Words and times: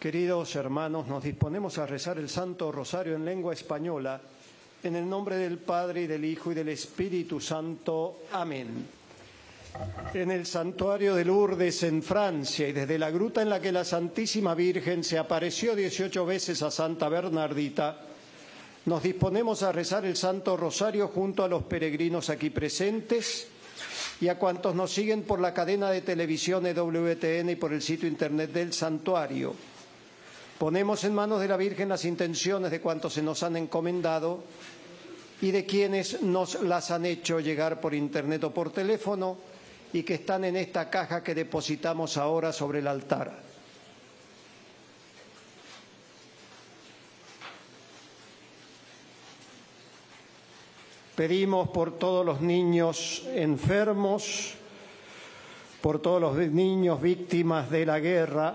Queridos 0.00 0.56
hermanos, 0.56 1.08
nos 1.08 1.22
disponemos 1.22 1.76
a 1.76 1.84
rezar 1.84 2.16
el 2.16 2.30
Santo 2.30 2.72
Rosario 2.72 3.16
en 3.16 3.22
lengua 3.26 3.52
española, 3.52 4.18
en 4.82 4.96
el 4.96 5.06
nombre 5.06 5.36
del 5.36 5.58
Padre 5.58 6.04
y 6.04 6.06
del 6.06 6.24
Hijo 6.24 6.52
y 6.52 6.54
del 6.54 6.70
Espíritu 6.70 7.38
Santo. 7.38 8.22
Amén. 8.32 8.86
En 10.14 10.30
el 10.30 10.46
santuario 10.46 11.14
de 11.14 11.26
Lourdes, 11.26 11.82
en 11.82 12.02
Francia, 12.02 12.66
y 12.66 12.72
desde 12.72 12.98
la 12.98 13.10
gruta 13.10 13.42
en 13.42 13.50
la 13.50 13.60
que 13.60 13.72
la 13.72 13.84
Santísima 13.84 14.54
Virgen 14.54 15.04
se 15.04 15.18
apareció 15.18 15.76
18 15.76 16.24
veces 16.24 16.62
a 16.62 16.70
Santa 16.70 17.10
Bernardita, 17.10 18.00
nos 18.86 19.02
disponemos 19.02 19.62
a 19.62 19.70
rezar 19.70 20.06
el 20.06 20.16
Santo 20.16 20.56
Rosario 20.56 21.08
junto 21.08 21.44
a 21.44 21.48
los 21.48 21.64
peregrinos 21.64 22.30
aquí 22.30 22.48
presentes 22.48 23.48
y 24.18 24.28
a 24.28 24.38
cuantos 24.38 24.74
nos 24.74 24.90
siguen 24.90 25.24
por 25.24 25.40
la 25.40 25.52
cadena 25.52 25.90
de 25.90 26.00
televisión 26.00 26.64
EWTN 26.64 27.50
y 27.50 27.56
por 27.56 27.74
el 27.74 27.82
sitio 27.82 28.08
internet 28.08 28.50
del 28.50 28.72
santuario. 28.72 29.54
Ponemos 30.60 31.04
en 31.04 31.14
manos 31.14 31.40
de 31.40 31.48
la 31.48 31.56
Virgen 31.56 31.88
las 31.88 32.04
intenciones 32.04 32.70
de 32.70 32.82
cuantos 32.82 33.14
se 33.14 33.22
nos 33.22 33.42
han 33.42 33.56
encomendado 33.56 34.44
y 35.40 35.52
de 35.52 35.64
quienes 35.64 36.20
nos 36.20 36.60
las 36.60 36.90
han 36.90 37.06
hecho 37.06 37.40
llegar 37.40 37.80
por 37.80 37.94
internet 37.94 38.44
o 38.44 38.52
por 38.52 38.70
teléfono 38.70 39.38
y 39.94 40.02
que 40.02 40.12
están 40.12 40.44
en 40.44 40.56
esta 40.56 40.90
caja 40.90 41.24
que 41.24 41.34
depositamos 41.34 42.18
ahora 42.18 42.52
sobre 42.52 42.80
el 42.80 42.88
altar. 42.88 43.40
Pedimos 51.16 51.70
por 51.70 51.98
todos 51.98 52.26
los 52.26 52.42
niños 52.42 53.26
enfermos, 53.34 54.52
por 55.80 56.02
todos 56.02 56.20
los 56.20 56.36
niños 56.36 57.00
víctimas 57.00 57.70
de 57.70 57.86
la 57.86 57.98
guerra, 57.98 58.54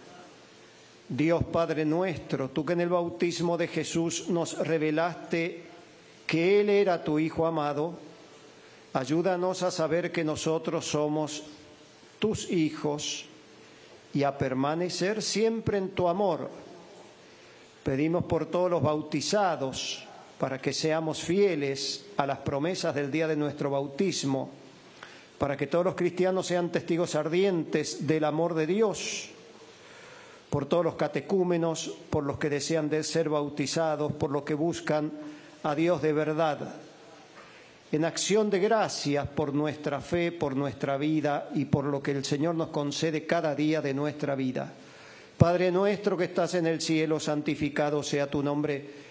Dios 1.11 1.43
Padre 1.43 1.83
nuestro, 1.83 2.51
tú 2.51 2.63
que 2.63 2.71
en 2.71 2.79
el 2.79 2.87
bautismo 2.87 3.57
de 3.57 3.67
Jesús 3.67 4.29
nos 4.29 4.57
revelaste 4.65 5.61
que 6.25 6.61
Él 6.61 6.69
era 6.69 7.03
tu 7.03 7.19
Hijo 7.19 7.45
amado, 7.45 7.95
ayúdanos 8.93 9.61
a 9.61 9.71
saber 9.71 10.13
que 10.13 10.23
nosotros 10.23 10.85
somos 10.85 11.43
tus 12.17 12.49
hijos 12.49 13.25
y 14.13 14.23
a 14.23 14.37
permanecer 14.37 15.21
siempre 15.21 15.79
en 15.79 15.89
tu 15.89 16.07
amor. 16.07 16.49
Pedimos 17.83 18.23
por 18.23 18.45
todos 18.45 18.71
los 18.71 18.81
bautizados 18.81 20.05
para 20.39 20.61
que 20.61 20.71
seamos 20.71 21.21
fieles 21.21 22.05
a 22.15 22.25
las 22.25 22.37
promesas 22.37 22.95
del 22.95 23.11
día 23.11 23.27
de 23.27 23.35
nuestro 23.35 23.69
bautismo, 23.69 24.49
para 25.37 25.57
que 25.57 25.67
todos 25.67 25.83
los 25.83 25.95
cristianos 25.95 26.47
sean 26.47 26.71
testigos 26.71 27.15
ardientes 27.15 28.07
del 28.07 28.23
amor 28.23 28.53
de 28.53 28.65
Dios 28.65 29.31
por 30.51 30.65
todos 30.65 30.83
los 30.83 30.95
catecúmenos, 30.95 31.95
por 32.09 32.25
los 32.25 32.37
que 32.37 32.49
desean 32.49 32.89
de 32.89 33.05
ser 33.05 33.29
bautizados, 33.29 34.11
por 34.11 34.31
los 34.31 34.43
que 34.43 34.53
buscan 34.53 35.09
a 35.63 35.73
Dios 35.73 36.01
de 36.01 36.11
verdad. 36.11 36.75
En 37.93 38.03
acción 38.03 38.49
de 38.49 38.59
gracias 38.59 39.25
por 39.29 39.53
nuestra 39.53 40.01
fe, 40.01 40.33
por 40.33 40.57
nuestra 40.57 40.97
vida 40.97 41.49
y 41.55 41.63
por 41.63 41.85
lo 41.85 42.03
que 42.03 42.11
el 42.11 42.25
Señor 42.25 42.55
nos 42.55 42.67
concede 42.67 43.25
cada 43.25 43.55
día 43.55 43.81
de 43.81 43.93
nuestra 43.93 44.35
vida. 44.35 44.73
Padre 45.37 45.71
nuestro 45.71 46.17
que 46.17 46.25
estás 46.25 46.53
en 46.55 46.67
el 46.67 46.81
cielo, 46.81 47.17
santificado 47.17 48.03
sea 48.03 48.29
tu 48.29 48.43
nombre. 48.43 49.10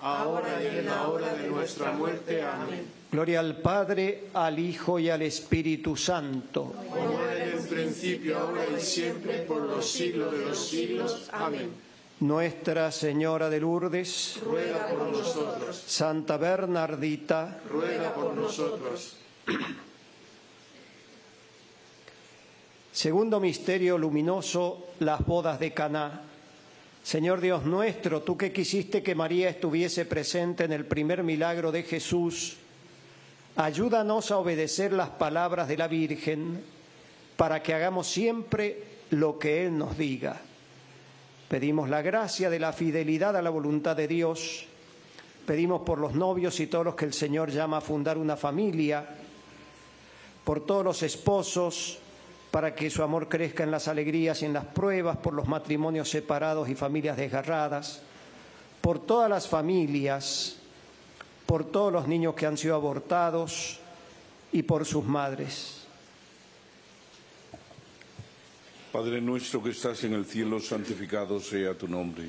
ahora 0.00 0.62
y 0.62 0.78
en 0.78 0.86
la 0.86 1.08
hora 1.08 1.34
de 1.34 1.48
nuestra 1.48 1.92
muerte. 1.92 2.42
Amén. 2.42 2.86
Gloria 3.10 3.40
al 3.40 3.56
Padre, 3.56 4.28
al 4.34 4.58
Hijo 4.58 4.98
y 4.98 5.10
al 5.10 5.22
Espíritu 5.22 5.96
Santo. 5.96 6.72
Como 6.88 7.20
era 7.22 7.44
en 7.44 7.58
el 7.58 7.66
principio, 7.66 8.38
ahora 8.38 8.64
y 8.76 8.80
siempre, 8.80 9.42
por 9.42 9.62
los 9.62 9.90
siglos 9.90 10.32
de 10.32 10.44
los 10.44 10.68
siglos. 10.68 11.28
Amén. 11.32 11.70
Nuestra 12.20 12.92
Señora 12.92 13.48
de 13.48 13.60
Lourdes, 13.60 14.38
Ruega 14.44 14.88
por 14.88 15.08
nosotros, 15.08 15.82
Santa 15.86 16.36
Bernardita, 16.36 17.60
ruega 17.68 18.12
por 18.12 18.34
nosotros. 18.34 19.16
Segundo 22.92 23.40
misterio 23.40 23.96
luminoso, 23.96 24.88
las 24.98 25.24
bodas 25.24 25.58
de 25.58 25.72
Caná. 25.72 26.29
Señor 27.02 27.40
Dios 27.40 27.64
nuestro, 27.64 28.22
tú 28.22 28.36
que 28.36 28.52
quisiste 28.52 29.02
que 29.02 29.14
María 29.14 29.48
estuviese 29.48 30.04
presente 30.04 30.64
en 30.64 30.72
el 30.72 30.84
primer 30.84 31.22
milagro 31.22 31.72
de 31.72 31.82
Jesús, 31.82 32.56
ayúdanos 33.56 34.30
a 34.30 34.38
obedecer 34.38 34.92
las 34.92 35.08
palabras 35.10 35.66
de 35.66 35.76
la 35.76 35.88
Virgen 35.88 36.62
para 37.36 37.62
que 37.62 37.74
hagamos 37.74 38.06
siempre 38.06 38.84
lo 39.10 39.38
que 39.38 39.64
Él 39.64 39.76
nos 39.76 39.96
diga. 39.96 40.40
Pedimos 41.48 41.88
la 41.88 42.02
gracia 42.02 42.48
de 42.50 42.60
la 42.60 42.72
fidelidad 42.72 43.36
a 43.36 43.42
la 43.42 43.50
voluntad 43.50 43.96
de 43.96 44.06
Dios. 44.06 44.66
Pedimos 45.46 45.82
por 45.82 45.98
los 45.98 46.14
novios 46.14 46.60
y 46.60 46.68
todos 46.68 46.84
los 46.84 46.94
que 46.94 47.06
el 47.06 47.12
Señor 47.12 47.50
llama 47.50 47.78
a 47.78 47.80
fundar 47.80 48.18
una 48.18 48.36
familia, 48.36 49.04
por 50.44 50.64
todos 50.64 50.84
los 50.84 51.02
esposos, 51.02 51.98
para 52.50 52.74
que 52.74 52.90
su 52.90 53.02
amor 53.02 53.28
crezca 53.28 53.62
en 53.62 53.70
las 53.70 53.88
alegrías 53.88 54.42
y 54.42 54.46
en 54.46 54.52
las 54.52 54.64
pruebas, 54.64 55.16
por 55.18 55.34
los 55.34 55.46
matrimonios 55.46 56.10
separados 56.10 56.68
y 56.68 56.74
familias 56.74 57.16
desgarradas, 57.16 58.00
por 58.80 58.98
todas 58.98 59.30
las 59.30 59.46
familias, 59.46 60.56
por 61.46 61.64
todos 61.64 61.92
los 61.92 62.08
niños 62.08 62.34
que 62.34 62.46
han 62.46 62.56
sido 62.56 62.74
abortados 62.74 63.78
y 64.52 64.62
por 64.62 64.84
sus 64.84 65.04
madres. 65.04 65.76
Padre 68.92 69.20
nuestro 69.20 69.62
que 69.62 69.70
estás 69.70 70.02
en 70.02 70.14
el 70.14 70.26
cielo, 70.26 70.58
santificado 70.58 71.38
sea 71.38 71.74
tu 71.74 71.86
nombre. 71.86 72.28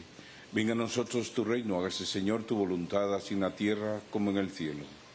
Venga 0.51 0.74
a 0.74 0.75
nosotros 0.75 1.31
tu 1.31 1.44
reino, 1.44 1.79
hágase 1.79 2.06
Señor 2.06 2.44
tu 2.44 2.56
voluntad, 2.56 3.15
así 3.15 3.33
en 3.33 3.39
la 3.39 3.56
tierra 3.56 4.00
como 4.12 4.29
en 4.29 4.38
el 4.38 4.51
cielo. 4.51 5.00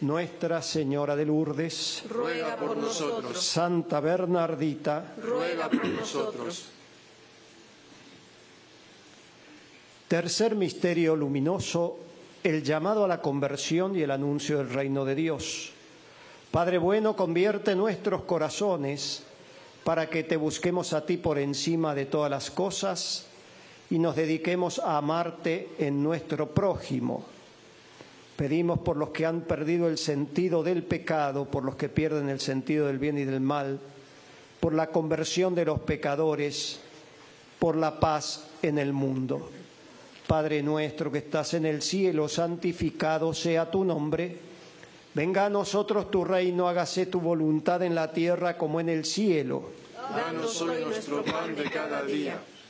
Nuestra 0.00 0.60
Señora 0.60 1.16
de 1.16 1.24
Lourdes, 1.24 2.04
ruega 2.10 2.56
por 2.56 2.76
nosotros. 2.76 3.42
Santa 3.42 3.98
Bernardita, 4.00 5.14
ruega 5.22 5.70
por 5.70 5.86
nosotros. 5.86 6.66
Tercer 10.06 10.54
misterio 10.54 11.16
luminoso, 11.16 11.98
el 12.44 12.62
llamado 12.62 13.04
a 13.04 13.08
la 13.08 13.22
conversión 13.22 13.96
y 13.96 14.02
el 14.02 14.10
anuncio 14.10 14.58
del 14.58 14.70
reino 14.70 15.06
de 15.06 15.14
Dios. 15.14 15.72
Padre 16.50 16.76
bueno, 16.76 17.16
convierte 17.16 17.74
nuestros 17.74 18.22
corazones 18.22 19.24
para 19.82 20.10
que 20.10 20.24
te 20.24 20.36
busquemos 20.36 20.92
a 20.92 21.06
ti 21.06 21.16
por 21.16 21.38
encima 21.38 21.94
de 21.94 22.04
todas 22.04 22.30
las 22.30 22.50
cosas 22.50 23.26
y 23.88 23.98
nos 23.98 24.14
dediquemos 24.14 24.78
a 24.78 24.98
amarte 24.98 25.70
en 25.78 26.02
nuestro 26.02 26.50
prójimo. 26.50 27.35
Pedimos 28.36 28.80
por 28.80 28.98
los 28.98 29.10
que 29.10 29.24
han 29.24 29.42
perdido 29.42 29.88
el 29.88 29.96
sentido 29.96 30.62
del 30.62 30.82
pecado, 30.82 31.46
por 31.46 31.64
los 31.64 31.76
que 31.76 31.88
pierden 31.88 32.28
el 32.28 32.40
sentido 32.40 32.86
del 32.86 32.98
bien 32.98 33.16
y 33.16 33.24
del 33.24 33.40
mal, 33.40 33.80
por 34.60 34.74
la 34.74 34.88
conversión 34.88 35.54
de 35.54 35.64
los 35.64 35.80
pecadores, 35.80 36.80
por 37.58 37.76
la 37.76 37.98
paz 37.98 38.48
en 38.62 38.78
el 38.78 38.92
mundo. 38.92 39.50
Padre 40.26 40.62
nuestro 40.62 41.10
que 41.10 41.18
estás 41.18 41.54
en 41.54 41.64
el 41.64 41.80
cielo, 41.80 42.28
santificado 42.28 43.32
sea 43.32 43.70
tu 43.70 43.84
nombre. 43.84 44.36
Venga 45.14 45.46
a 45.46 45.50
nosotros 45.50 46.10
tu 46.10 46.24
reino, 46.24 46.68
hágase 46.68 47.06
tu 47.06 47.20
voluntad 47.20 47.82
en 47.82 47.94
la 47.94 48.12
tierra 48.12 48.58
como 48.58 48.80
en 48.80 48.90
el 48.90 49.06
cielo. 49.06 49.70
Danos 50.14 50.60
hoy 50.60 50.84
nuestro 50.84 51.24
pan 51.24 51.56
de 51.56 51.70
cada 51.70 52.02
día. 52.02 52.38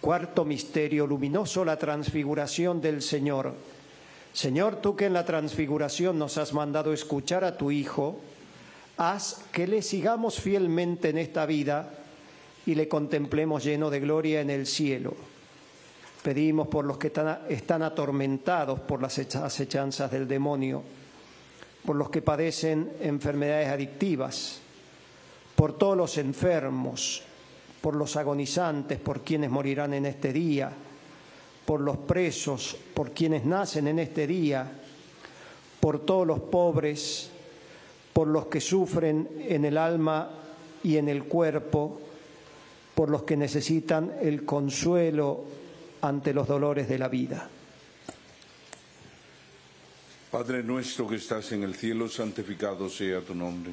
Cuarto 0.00 0.44
misterio 0.44 1.06
luminoso, 1.06 1.64
la 1.64 1.76
transfiguración 1.76 2.80
del 2.80 3.02
Señor. 3.02 3.52
Señor, 4.32 4.76
tú 4.76 4.96
que 4.96 5.06
en 5.06 5.12
la 5.12 5.26
transfiguración 5.26 6.18
nos 6.18 6.38
has 6.38 6.52
mandado 6.52 6.92
escuchar 6.92 7.44
a 7.44 7.58
tu 7.58 7.70
Hijo, 7.70 8.18
haz 8.96 9.44
que 9.52 9.66
le 9.66 9.82
sigamos 9.82 10.40
fielmente 10.40 11.10
en 11.10 11.18
esta 11.18 11.44
vida 11.46 11.90
y 12.64 12.74
le 12.74 12.88
contemplemos 12.88 13.64
lleno 13.64 13.90
de 13.90 14.00
gloria 14.00 14.40
en 14.40 14.50
el 14.50 14.66
cielo. 14.66 15.14
Pedimos 16.22 16.68
por 16.68 16.84
los 16.84 16.98
que 16.98 17.12
están 17.48 17.82
atormentados 17.82 18.80
por 18.80 19.02
las 19.02 19.18
acechanzas 19.18 20.10
del 20.10 20.28
demonio, 20.28 20.82
por 21.84 21.96
los 21.96 22.10
que 22.10 22.22
padecen 22.22 22.92
enfermedades 23.00 23.68
adictivas, 23.68 24.60
por 25.56 25.76
todos 25.76 25.96
los 25.96 26.18
enfermos, 26.18 27.22
por 27.80 27.96
los 27.96 28.16
agonizantes, 28.16 28.98
por 28.98 29.22
quienes 29.22 29.50
morirán 29.50 29.94
en 29.94 30.06
este 30.06 30.32
día, 30.32 30.70
por 31.64 31.80
los 31.80 31.96
presos, 31.98 32.76
por 32.94 33.12
quienes 33.12 33.44
nacen 33.44 33.88
en 33.88 33.98
este 33.98 34.26
día, 34.26 34.70
por 35.78 36.04
todos 36.04 36.26
los 36.26 36.40
pobres, 36.40 37.30
por 38.12 38.28
los 38.28 38.46
que 38.46 38.60
sufren 38.60 39.28
en 39.48 39.64
el 39.64 39.78
alma 39.78 40.30
y 40.82 40.96
en 40.96 41.08
el 41.08 41.24
cuerpo, 41.24 42.00
por 42.94 43.08
los 43.08 43.22
que 43.22 43.36
necesitan 43.36 44.12
el 44.20 44.44
consuelo 44.44 45.44
ante 46.02 46.34
los 46.34 46.46
dolores 46.46 46.88
de 46.88 46.98
la 46.98 47.08
vida. 47.08 47.48
Padre 50.30 50.62
nuestro 50.62 51.08
que 51.08 51.16
estás 51.16 51.50
en 51.52 51.64
el 51.64 51.74
cielo, 51.74 52.08
santificado 52.08 52.88
sea 52.88 53.20
tu 53.20 53.34
nombre. 53.34 53.72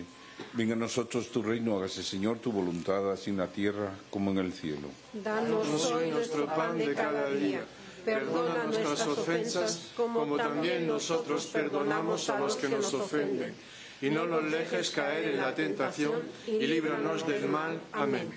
Venga 0.53 0.73
a 0.73 0.77
nosotros 0.77 1.29
tu 1.31 1.41
reino, 1.41 1.77
hágase 1.77 2.03
Señor 2.03 2.39
tu 2.39 2.51
voluntad, 2.51 3.11
así 3.11 3.31
en 3.31 3.37
la 3.37 3.47
tierra 3.47 3.91
como 4.09 4.31
en 4.31 4.39
el 4.39 4.53
cielo. 4.53 4.89
Danos 5.13 5.85
hoy 5.91 6.11
nuestro 6.11 6.45
pan 6.45 6.77
de 6.77 6.93
cada 6.93 7.29
día. 7.29 7.65
Perdona 8.05 8.63
nuestras 8.63 9.05
ofensas, 9.07 9.91
como 9.95 10.37
también 10.37 10.87
nosotros 10.87 11.47
perdonamos 11.47 12.29
a 12.29 12.39
los 12.39 12.55
que 12.55 12.69
nos 12.69 12.93
ofenden. 12.93 13.53
Y 14.01 14.09
no 14.09 14.27
nos 14.27 14.49
dejes 14.51 14.91
caer 14.91 15.29
en 15.29 15.37
la 15.37 15.55
tentación, 15.55 16.21
y 16.47 16.67
líbranos 16.67 17.27
del 17.27 17.49
mal. 17.49 17.79
Amén. 17.91 18.29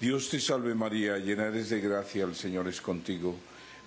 Dios 0.00 0.28
te 0.28 0.40
salve 0.40 0.74
María, 0.74 1.16
llena 1.18 1.46
eres 1.46 1.70
de 1.70 1.80
gracia, 1.80 2.24
el 2.24 2.34
Señor 2.34 2.66
es 2.66 2.80
contigo. 2.80 3.36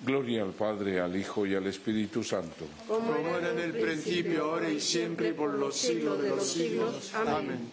Gloria 0.00 0.42
al 0.42 0.52
Padre, 0.52 1.00
al 1.00 1.16
Hijo 1.16 1.44
y 1.44 1.54
al 1.54 1.66
Espíritu 1.66 2.22
Santo. 2.22 2.66
Como 2.86 3.14
era 3.16 3.50
en 3.50 3.58
el 3.58 3.72
principio, 3.72 4.44
ahora 4.44 4.70
y 4.70 4.80
siempre, 4.80 5.32
por 5.32 5.54
los 5.54 5.76
siglos 5.76 6.22
de 6.22 6.28
los 6.28 6.46
siglos. 6.46 7.12
Amén. 7.14 7.70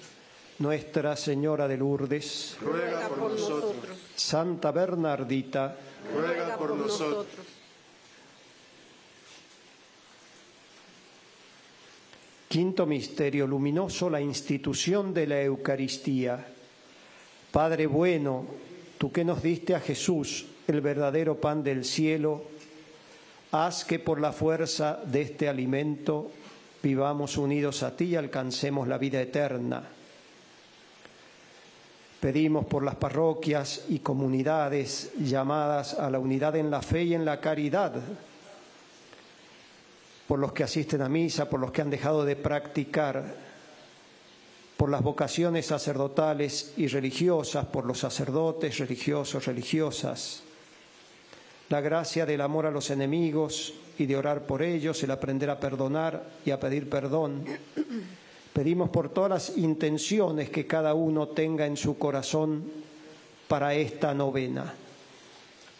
Nuestra 0.58 1.16
Señora 1.16 1.68
de 1.68 1.78
Lourdes, 1.78 2.58
ruega 2.62 3.10
por 3.10 3.32
nosotros. 3.32 3.98
Santa 4.16 4.72
Bernardita, 4.72 5.78
ruega 6.16 6.58
por 6.58 6.76
nosotros. 6.76 7.28
Quinto 12.48 12.86
misterio 12.86 13.46
luminoso, 13.46 14.10
la 14.10 14.22
institución 14.22 15.14
de 15.14 15.28
la 15.28 15.42
Eucaristía. 15.42 16.48
Padre 17.52 17.86
bueno, 17.86 18.46
tú 18.98 19.12
que 19.12 19.26
nos 19.26 19.42
diste 19.42 19.76
a 19.76 19.80
Jesús, 19.80 20.46
el 20.68 20.82
verdadero 20.82 21.40
pan 21.40 21.64
del 21.64 21.86
cielo, 21.86 22.44
haz 23.52 23.86
que 23.86 24.00
por 24.00 24.20
la 24.20 24.32
fuerza 24.32 25.00
de 25.06 25.22
este 25.22 25.48
alimento 25.48 26.32
vivamos 26.82 27.38
unidos 27.38 27.84
a 27.84 27.96
ti 27.96 28.06
y 28.06 28.16
alcancemos 28.16 28.88
la 28.88 28.98
vida 28.98 29.22
eterna. 29.22 29.84
Pedimos 32.20 32.66
por 32.66 32.84
las 32.84 32.96
parroquias 32.96 33.86
y 33.90 34.00
comunidades 34.00 35.12
llamadas 35.20 35.94
a 35.94 36.10
la 36.10 36.20
unidad 36.20 36.56
en 36.56 36.72
la 36.72 36.82
fe 36.82 37.04
y 37.04 37.14
en 37.14 37.26
la 37.26 37.40
caridad 37.40 37.94
por 40.28 40.40
los 40.40 40.54
que 40.54 40.64
asisten 40.64 41.02
a 41.02 41.10
misa, 41.10 41.50
por 41.50 41.60
los 41.60 41.72
que 41.72 41.82
han 41.82 41.90
dejado 41.90 42.26
de 42.26 42.36
practicar, 42.36 43.24
por 44.78 44.90
las 44.90 45.02
vocaciones 45.02 45.68
sacerdotales 45.68 46.74
y 46.78 46.88
religiosas, 46.88 47.66
por 47.66 47.86
los 47.86 48.00
sacerdotes 48.00 48.78
religiosos, 48.78 49.46
religiosas. 49.46 50.42
La 51.70 51.82
gracia 51.82 52.26
del 52.26 52.42
amor 52.42 52.66
a 52.66 52.72
los 52.72 52.90
enemigos 52.90 53.74
y 53.98 54.06
de 54.06 54.18
orar 54.18 54.46
por 54.46 54.62
ellos, 54.62 55.02
el 55.04 55.12
aprender 55.12 55.50
a 55.50 55.60
perdonar 55.60 56.24
y 56.46 56.52
a 56.52 56.60
pedir 56.60 56.90
perdón. 56.90 57.46
Pedimos 58.54 58.90
por 58.90 59.10
todas 59.10 59.30
las 59.30 59.58
intenciones 59.58 60.50
que 60.50 60.68
cada 60.68 60.94
uno 60.94 61.30
tenga 61.30 61.66
en 61.66 61.78
su 61.78 61.98
corazón 61.98 62.64
para 63.48 63.74
esta 63.74 64.14
novena. 64.14 64.74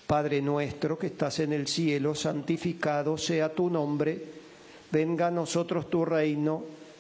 Padre 0.08 0.42
nuestro 0.42 0.98
que 0.98 1.08
estás 1.08 1.40
en 1.40 1.54
el 1.54 1.68
cielo, 1.68 2.14
santificado 2.14 3.18
sea 3.18 3.54
tu 3.54 3.70
nombre, 3.70 4.24
venga 4.92 5.28
a 5.28 5.32
nosotros 5.32 5.90
tu 5.90 6.06
reino, 6.06 6.64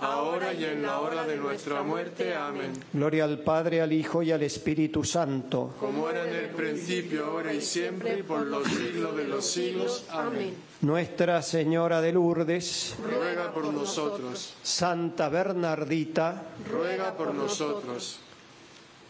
ahora 0.00 0.52
y 0.52 0.64
en 0.64 0.82
la 0.82 1.00
hora 1.00 1.24
de 1.24 1.36
nuestra 1.36 1.82
muerte. 1.82 2.34
Amén. 2.34 2.72
Gloria 2.92 3.24
al 3.24 3.38
Padre, 3.40 3.80
al 3.80 3.92
Hijo 3.92 4.22
y 4.22 4.32
al 4.32 4.42
Espíritu 4.42 5.04
Santo. 5.04 5.74
Como 5.78 6.08
era 6.08 6.28
en 6.28 6.34
el 6.34 6.50
principio, 6.50 7.26
ahora 7.26 7.52
y 7.52 7.60
siempre, 7.60 8.18
y 8.18 8.22
por 8.22 8.46
los 8.46 8.66
siglos 8.66 9.16
de 9.16 9.24
los 9.24 9.44
siglos. 9.44 10.04
Amén. 10.10 10.54
Nuestra 10.80 11.42
Señora 11.42 12.00
de 12.00 12.12
Lourdes, 12.12 12.96
ruega 13.02 13.52
por 13.52 13.72
nosotros. 13.72 14.54
Santa 14.62 15.28
Bernardita, 15.28 16.42
ruega 16.70 17.16
por 17.16 17.34
nosotros. 17.34 18.20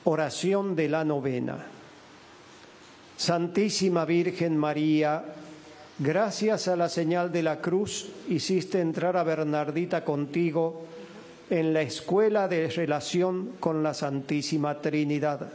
Oración 0.05 0.75
de 0.75 0.89
la 0.89 1.05
novena. 1.05 1.67
Santísima 3.19 4.05
Virgen 4.05 4.57
María, 4.57 5.25
gracias 5.99 6.69
a 6.69 6.77
la 6.77 6.89
señal 6.89 7.33
de 7.33 7.43
la 7.43 7.61
cruz 7.61 8.09
hiciste 8.29 8.81
entrar 8.81 9.17
a 9.17 9.25
Bernardita 9.25 10.05
contigo 10.05 10.83
en 11.51 11.73
la 11.73 11.83
escuela 11.83 12.47
de 12.47 12.69
relación 12.69 13.53
con 13.59 13.83
la 13.83 13.95
Santísima 13.95 14.81
Trinidad. 14.81 15.49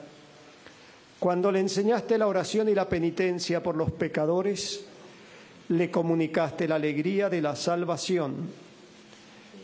Cuando 1.19 1.51
le 1.51 1.60
enseñaste 1.60 2.17
la 2.17 2.27
oración 2.27 2.67
y 2.67 2.75
la 2.75 2.89
penitencia 2.89 3.63
por 3.63 3.77
los 3.77 3.91
pecadores, 3.91 4.86
le 5.69 5.89
comunicaste 5.89 6.67
la 6.67 6.75
alegría 6.75 7.29
de 7.29 7.41
la 7.41 7.56
salvación, 7.56 8.49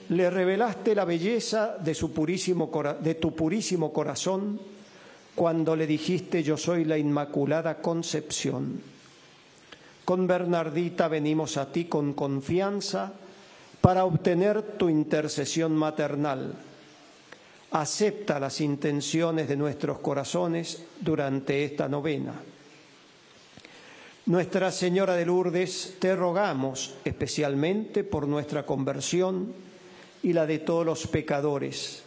le 0.10 0.30
revelaste 0.30 0.96
la 0.96 1.06
belleza 1.06 1.78
de, 1.78 1.94
su 1.94 2.14
purísimo, 2.14 2.72
de 3.02 3.16
tu 3.16 3.36
purísimo 3.36 3.92
corazón 3.92 4.60
cuando 5.36 5.76
le 5.76 5.86
dijiste 5.86 6.42
yo 6.42 6.58
soy 6.58 6.86
la 6.86 6.98
Inmaculada 6.98 7.82
Concepción. 7.82 8.99
Con 10.10 10.26
Bernardita 10.26 11.08
venimos 11.08 11.56
a 11.58 11.72
ti 11.72 11.86
con 11.86 12.14
confianza 12.14 13.14
para 13.80 14.06
obtener 14.06 14.64
tu 14.76 14.90
intercesión 14.90 15.76
maternal. 15.76 16.52
Acepta 17.70 18.40
las 18.40 18.60
intenciones 18.60 19.48
de 19.48 19.56
nuestros 19.56 20.00
corazones 20.00 20.84
durante 21.00 21.64
esta 21.64 21.88
novena. 21.88 22.34
Nuestra 24.26 24.72
Señora 24.72 25.14
de 25.14 25.28
Lourdes, 25.28 25.98
te 26.00 26.16
rogamos 26.16 26.96
especialmente 27.06 28.04
por 28.04 28.28
nuestra 28.28 28.66
conversión 28.66 29.54
y 30.24 30.34
la 30.34 30.48
de 30.48 30.58
todos 30.58 30.88
los 30.88 31.06
pecadores. 31.06 32.02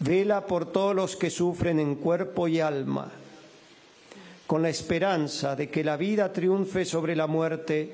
Vela 0.00 0.44
por 0.44 0.72
todos 0.72 0.96
los 0.96 1.14
que 1.14 1.30
sufren 1.30 1.78
en 1.78 1.94
cuerpo 1.94 2.48
y 2.48 2.58
alma, 2.58 3.12
con 4.46 4.62
la 4.62 4.68
esperanza 4.68 5.56
de 5.56 5.68
que 5.68 5.82
la 5.82 5.96
vida 5.96 6.32
triunfe 6.32 6.84
sobre 6.84 7.16
la 7.16 7.26
muerte. 7.26 7.92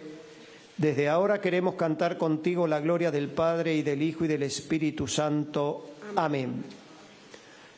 Desde 0.77 1.09
ahora 1.09 1.41
queremos 1.41 1.75
cantar 1.75 2.19
contigo 2.19 2.67
la 2.67 2.81
gloria 2.81 3.11
del 3.11 3.29
Padre 3.29 3.75
y 3.75 3.83
del 3.83 4.03
Hijo 4.03 4.25
y 4.25 4.29
del 4.29 4.43
Espíritu 4.43 5.07
Santo. 5.07 5.91
Amén. 6.17 6.65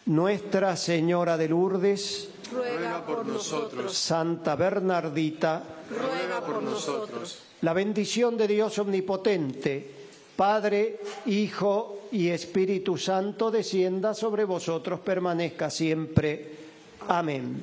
Nuestra 0.06 0.76
Señora 0.76 1.36
de 1.36 1.48
Lourdes, 1.48 2.28
ruega 2.52 3.04
por 3.06 3.24
nosotros. 3.24 3.96
Santa 3.96 4.54
Bernardita, 4.56 5.62
ruega 5.90 6.44
por 6.44 6.62
nosotros. 6.62 7.38
La 7.62 7.72
bendición 7.72 8.36
de 8.36 8.48
Dios 8.48 8.78
omnipotente, 8.78 9.90
Padre, 10.36 11.00
Hijo 11.26 12.08
y 12.12 12.28
Espíritu 12.28 12.98
Santo, 12.98 13.50
descienda 13.50 14.12
sobre 14.12 14.44
vosotros, 14.44 15.00
permanezca 15.00 15.70
siempre. 15.70 16.50
Amén. 17.08 17.62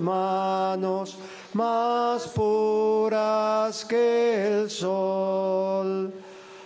Manos 0.00 1.16
más 1.52 2.28
puras 2.28 3.84
que 3.84 4.60
el 4.60 4.70
sol. 4.70 6.12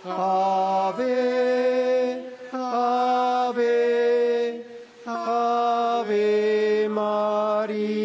Ave, 0.05 1.05
ave, 2.51 3.65
ave 5.05 6.87
María. 6.89 7.96